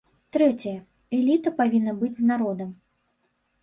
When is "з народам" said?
2.25-2.77